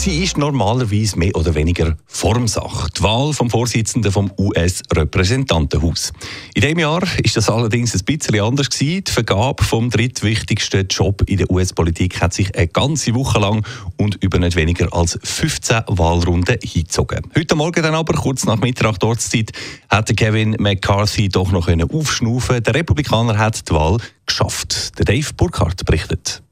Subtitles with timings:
[0.00, 2.88] Sie ist normalerweise mehr oder weniger Formsache.
[2.96, 6.14] Die Wahl vom Vorsitzenden vom US-Repräsentantenhaus.
[6.54, 9.04] In diesem Jahr ist das allerdings ein bisschen anders gewesen.
[9.04, 13.62] Die Vergabe vom drittwichtigsten Job in der US-Politik hat sich eine ganze Woche lang
[13.98, 17.30] und über nicht weniger als 15 Wahlrunden hingezogen.
[17.36, 19.52] Heute Morgen dann aber, kurz nach Mittag Ortszeit,
[19.90, 24.98] hat Kevin McCarthy doch noch aufschnaufen Der Republikaner hat die Wahl geschafft.
[24.98, 26.42] Der Dave Burkhardt berichtet.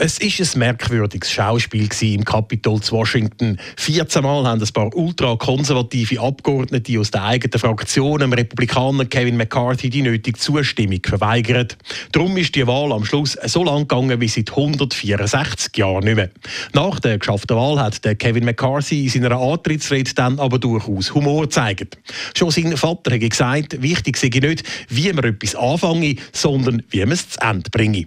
[0.00, 3.58] Es ist ein merkwürdiges Schauspiel im Kapitol zu Washington.
[3.78, 9.90] 14 Mal haben ein paar ultrakonservative Abgeordnete aus der eigenen Fraktion dem Republikaner Kevin McCarthy
[9.90, 11.76] die nötige Zustimmung verweigert.
[12.12, 16.30] Darum ist die Wahl am Schluss so lang gegangen wie seit 164 Jahren nicht mehr.
[16.74, 21.42] Nach der geschafften Wahl hat der Kevin McCarthy in seiner Antrittsrede dann aber durchaus Humor
[21.42, 21.98] gezeigt.
[22.36, 27.10] Schon sein Vater hat gesagt, wichtig sei nicht, wie man etwas anfange, sondern wie man
[27.10, 28.06] es zu Ende bringe.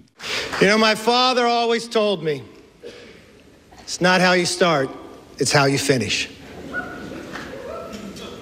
[0.59, 2.43] You know, my father always told me
[3.79, 4.89] it's not how you start,
[5.37, 6.29] it's how you finish.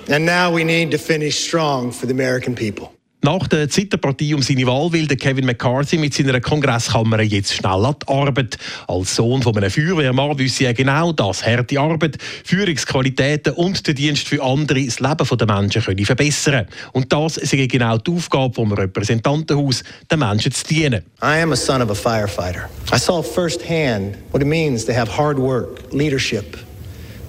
[0.10, 2.94] And now we need to finish strong for the American people.
[3.22, 7.96] Nach der Zitterpartie um seine Wahl will Kevin McCarthy mit seiner Kongresskammer jetzt schnell an
[8.02, 8.58] die Arbeit.
[8.88, 14.26] Als Sohn von einem Feuerwehrmann wüsste er genau, dass harte Arbeit, Führungsqualitäten und der Dienst
[14.26, 18.72] für andere das Leben der Menschen können verbessern Und das ist genau die Aufgabe vom
[18.72, 21.04] Repräsentantenhaus, den Menschen zu dienen.
[21.22, 22.70] I am a son of a firefighter.
[22.94, 26.56] I saw firsthand what it means to have hard work, leadership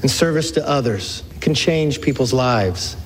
[0.03, 2.97] and service to others can change people's lives.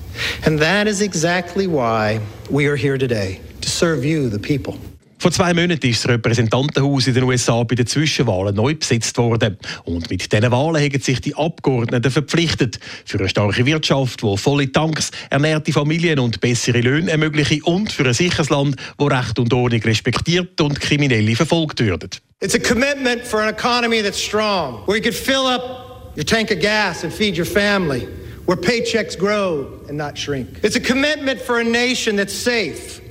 [0.45, 4.79] And that is exactly why we are here today, to serve you, the people.
[5.25, 9.57] Vor zwei Monaten ist das Repräsentantenhaus in den USA bei den Zwischenwahlen neu besetzt worden.
[9.83, 14.71] Und mit diesen Wahlen haben sich die Abgeordneten verpflichtet, für eine starke Wirtschaft, die volle
[14.71, 19.51] Tanks, ernährte Familien und bessere Löhne ermöglichen und für ein sicheres Land, wo Recht und
[19.51, 22.11] Ordnung respektiert und Kriminelle verfolgt werden.
[22.41, 26.51] It's a commitment for an economy that's strong, where you could fill up your tank
[26.51, 28.07] of gas and feed your family.
[28.45, 30.59] Where paychecks grow and not shrink.
[30.63, 33.01] It's a commitment for a nation that's safe,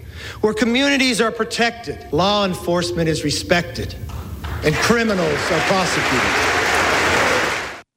[0.40, 3.94] where communities are protected, law enforcement is respected,
[4.64, 6.54] and criminals are prosecuted.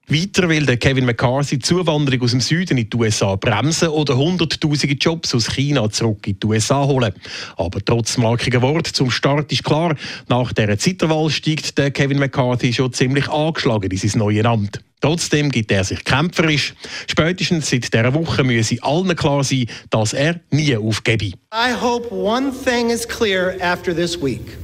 [0.09, 4.15] Weiter will der Kevin McCarthy die Zuwanderung aus dem Süden in die USA bremsen oder
[4.15, 7.13] hunderttausende Jobs aus China zurück in die USA holen.
[7.57, 9.97] Aber trotz markiger Wort zum Start ist klar,
[10.29, 14.79] nach dieser Zitterwahl steigt der Kevin McCarthy schon ziemlich angeschlagen in sein neues Amt.
[15.00, 16.74] Trotzdem gibt er sich kämpferisch.
[17.08, 21.34] Spätestens seit dieser Woche müsse allen klar sein, dass er nie aufgebe.
[21.53, 24.58] I hope one thing is clear after this week.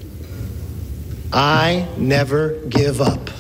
[1.33, 3.31] I never give up.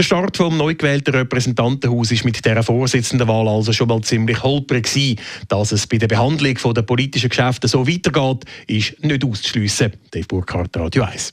[0.00, 4.84] Der Start vom neu gewählten Repräsentantenhaus ist mit dieser Vorsitzendenwahl also schon mal ziemlich holprig
[4.84, 5.20] gewesen.
[5.48, 9.92] Dass es bei der Behandlung der politischen Geschäfte so weitergeht, ist nicht auszuschliessen.
[10.10, 11.32] Dave Burkhardt, Radio 1.